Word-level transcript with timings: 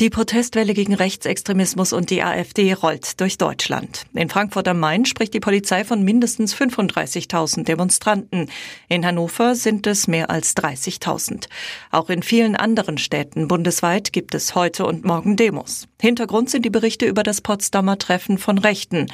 Die 0.00 0.08
Protestwelle 0.08 0.72
gegen 0.72 0.94
Rechtsextremismus 0.94 1.92
und 1.92 2.08
die 2.08 2.22
AfD 2.22 2.72
rollt 2.72 3.20
durch 3.20 3.36
Deutschland. 3.36 4.04
In 4.14 4.30
Frankfurt 4.30 4.66
am 4.66 4.80
Main 4.80 5.04
spricht 5.04 5.34
die 5.34 5.38
Polizei 5.38 5.84
von 5.84 6.02
mindestens 6.02 6.54
35.000 6.56 7.64
Demonstranten. 7.64 8.50
In 8.88 9.04
Hannover 9.04 9.54
sind 9.54 9.86
es 9.86 10.08
mehr 10.08 10.30
als 10.30 10.56
30.000. 10.56 11.46
Auch 11.90 12.08
in 12.08 12.22
vielen 12.22 12.56
anderen 12.56 12.96
Städten 12.96 13.48
bundesweit 13.48 14.14
gibt 14.14 14.34
es 14.34 14.54
heute 14.54 14.86
und 14.86 15.04
morgen 15.04 15.36
Demos. 15.36 15.86
Hintergrund 16.00 16.48
sind 16.48 16.64
die 16.64 16.70
Berichte 16.70 17.06
über 17.06 17.22
das 17.22 17.42
Potsdamer 17.42 17.98
Treffen 17.98 18.38
von 18.38 18.56
Rechten. 18.58 19.06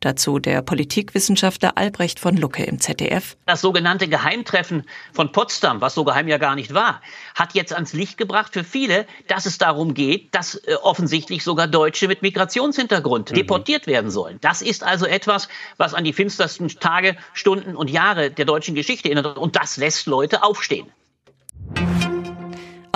Dazu 0.00 0.38
der 0.38 0.60
Politikwissenschaftler 0.62 1.76
Albrecht 1.76 2.20
von 2.20 2.36
Lucke 2.36 2.62
im 2.62 2.78
ZDF. 2.78 3.36
Das 3.46 3.62
sogenannte 3.62 4.06
Geheimtreffen 4.06 4.84
von 5.12 5.32
Potsdam, 5.32 5.80
was 5.80 5.94
so 5.94 6.04
geheim 6.04 6.28
ja 6.28 6.38
gar 6.38 6.54
nicht 6.54 6.74
war, 6.74 7.00
hat 7.34 7.54
jetzt 7.54 7.72
ans 7.72 7.94
Licht 7.94 8.18
gebracht 8.18 8.52
für 8.52 8.62
viele, 8.62 9.06
dass 9.26 9.46
es 9.46 9.58
darum 9.58 9.94
geht, 9.94 10.25
dass 10.30 10.56
äh, 10.56 10.74
offensichtlich 10.82 11.44
sogar 11.44 11.66
Deutsche 11.66 12.08
mit 12.08 12.22
Migrationshintergrund 12.22 13.30
mhm. 13.30 13.34
deportiert 13.34 13.86
werden 13.86 14.10
sollen. 14.10 14.38
Das 14.40 14.62
ist 14.62 14.84
also 14.84 15.06
etwas, 15.06 15.48
was 15.76 15.94
an 15.94 16.04
die 16.04 16.12
finstersten 16.12 16.68
Tage, 16.68 17.16
Stunden 17.32 17.76
und 17.76 17.90
Jahre 17.90 18.30
der 18.30 18.44
deutschen 18.44 18.74
Geschichte 18.74 19.08
erinnert. 19.08 19.38
Und 19.38 19.56
das 19.56 19.76
lässt 19.76 20.06
Leute 20.06 20.42
aufstehen. 20.42 20.86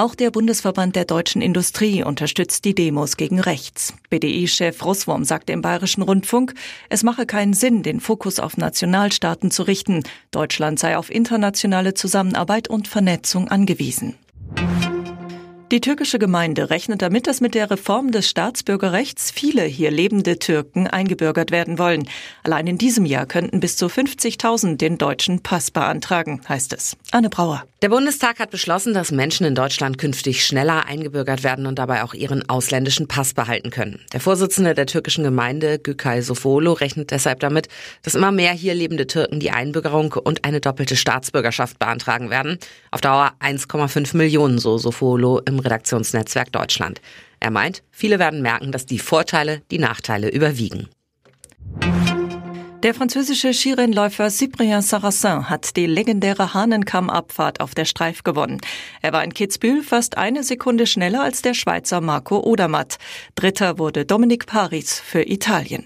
Auch 0.01 0.15
der 0.15 0.30
Bundesverband 0.30 0.97
der 0.97 1.05
deutschen 1.05 1.43
Industrie 1.43 2.02
unterstützt 2.02 2.65
die 2.65 2.74
Demos 2.74 3.19
gegen 3.19 3.38
rechts. 3.38 3.93
BDI-Chef 4.09 4.83
Russwurm 4.83 5.24
sagte 5.24 5.52
im 5.52 5.60
Bayerischen 5.60 6.01
Rundfunk, 6.01 6.55
es 6.88 7.02
mache 7.02 7.27
keinen 7.27 7.52
Sinn, 7.52 7.83
den 7.83 8.01
Fokus 8.01 8.41
auf 8.41 8.57
Nationalstaaten 8.57 9.51
zu 9.51 9.62
richten. 9.62 10.02
Deutschland 10.30 10.79
sei 10.79 10.97
auf 10.97 11.10
internationale 11.10 11.93
Zusammenarbeit 11.93 12.69
und 12.69 12.88
Vernetzung 12.88 13.49
angewiesen. 13.49 14.16
Die 15.73 15.80
türkische 15.80 16.18
Gemeinde 16.18 16.68
rechnet 16.68 17.01
damit, 17.01 17.29
dass 17.29 17.40
mit 17.40 17.54
der 17.54 17.71
Reform 17.71 18.10
des 18.10 18.29
Staatsbürgerrechts 18.29 19.30
viele 19.30 19.63
hier 19.63 19.93
lebende 19.93 20.40
Türken 20.40 20.88
eingebürgert 20.88 21.52
werden 21.52 21.79
wollen. 21.79 22.09
Allein 22.43 22.66
in 22.66 22.76
diesem 22.76 23.07
Jahr 23.07 23.24
könnten 23.24 23.60
bis 23.60 23.76
zu 23.76 23.87
50.000 23.87 24.79
den 24.79 24.98
deutschen 24.98 25.45
Pass 25.45 25.71
beantragen, 25.71 26.41
heißt 26.48 26.73
es. 26.73 26.96
Anne 27.13 27.30
Brauer. 27.30 27.63
Der 27.82 27.88
Bundestag 27.88 28.41
hat 28.41 28.51
beschlossen, 28.51 28.95
dass 28.95 29.13
Menschen 29.13 29.46
in 29.46 29.54
Deutschland 29.54 29.96
künftig 29.96 30.45
schneller 30.45 30.87
eingebürgert 30.87 31.45
werden 31.45 31.66
und 31.66 31.79
dabei 31.79 32.02
auch 32.02 32.15
ihren 32.15 32.46
ausländischen 32.48 33.07
Pass 33.07 33.32
behalten 33.32 33.71
können. 33.71 34.01
Der 34.13 34.21
Vorsitzende 34.21 34.74
der 34.74 34.87
türkischen 34.87 35.23
Gemeinde, 35.23 35.79
Gükay 35.79 36.21
Sofolo, 36.21 36.73
rechnet 36.73 37.13
deshalb 37.13 37.41
damit, 37.41 37.68
dass 38.02 38.16
immer 38.16 38.32
mehr 38.32 38.52
hier 38.52 38.74
lebende 38.74 39.07
Türken 39.07 39.38
die 39.38 39.52
Einbürgerung 39.52 40.13
und 40.13 40.45
eine 40.45 40.60
doppelte 40.60 40.96
Staatsbürgerschaft 40.96 41.79
beantragen 41.79 42.29
werden. 42.29 42.59
Auf 42.91 43.01
Dauer 43.01 43.32
1,5 43.41 44.16
Millionen, 44.16 44.59
so 44.59 44.76
Sofolo 44.76 45.41
im 45.46 45.60
Redaktionsnetzwerk 45.61 46.53
Deutschland. 46.53 47.01
Er 47.39 47.51
meint, 47.51 47.83
viele 47.91 48.19
werden 48.19 48.43
merken, 48.43 48.73
dass 48.73 48.87
die 48.87 48.99
Vorteile 48.99 49.63
die 49.71 49.79
Nachteile 49.79 50.30
überwiegen. 50.30 50.89
Der 52.83 52.95
französische 52.95 53.53
Skirennläufer 53.53 54.31
Cyprien 54.31 54.81
Sarrazin 54.81 55.51
hat 55.51 55.77
die 55.77 55.85
legendäre 55.85 56.55
Hahnenkammabfahrt 56.55 57.61
auf 57.61 57.75
der 57.75 57.85
Streif 57.85 58.23
gewonnen. 58.25 58.59
Er 59.03 59.13
war 59.13 59.23
in 59.23 59.35
Kitzbühel 59.35 59.83
fast 59.83 60.16
eine 60.16 60.43
Sekunde 60.43 60.87
schneller 60.87 61.23
als 61.23 61.43
der 61.43 61.53
Schweizer 61.53 62.01
Marco 62.01 62.41
Odermatt. 62.41 62.97
Dritter 63.35 63.79
wurde 63.79 64.06
Dominik 64.06 64.47
Paris 64.47 64.99
für 64.99 65.28
Italien. 65.28 65.84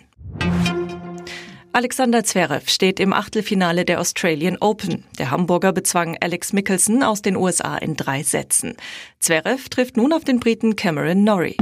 Alexander 1.77 2.23
Zverev 2.23 2.71
steht 2.71 3.01
im 3.01 3.13
Achtelfinale 3.13 3.85
der 3.85 3.99
Australian 3.99 4.59
Open. 4.61 5.03
Der 5.19 5.33
Hamburger 5.33 5.73
bezwang 5.73 6.17
Alex 6.21 6.53
Mickelson 6.53 7.03
aus 7.03 7.21
den 7.21 7.35
USA 7.35 7.77
in 7.77 7.97
drei 7.97 8.23
Sätzen. 8.23 8.77
Zverev 9.19 9.69
trifft 9.71 9.97
nun 9.97 10.13
auf 10.13 10.23
den 10.23 10.39
Briten 10.39 10.77
Cameron 10.77 11.25
Norrie. 11.25 11.57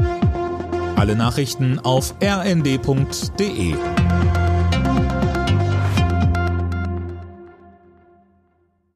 Alle 0.97 1.17
Nachrichten 1.17 1.79
auf 1.79 2.15
rnd.de 2.23 3.75